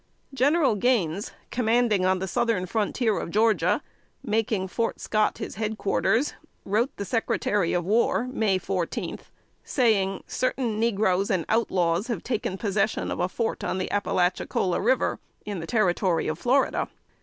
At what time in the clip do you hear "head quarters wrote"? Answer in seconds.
5.57-6.89